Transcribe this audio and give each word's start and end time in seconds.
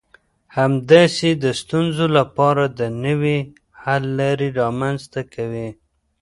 همداسې 0.57 1.29
د 1.43 1.45
ستونزو 1.61 2.05
لپاره 2.17 2.63
د 2.79 2.81
نوي 3.05 3.37
حل 3.81 4.03
لارې 4.19 4.47
رامنځته 4.61 5.21
کوي. 5.33 5.69